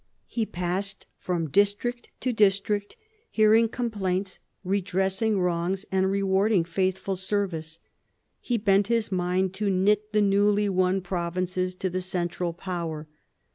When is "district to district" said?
1.51-2.95